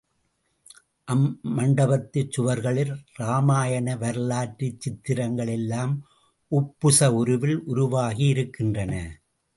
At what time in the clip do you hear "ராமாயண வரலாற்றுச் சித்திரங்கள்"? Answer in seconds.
3.19-5.47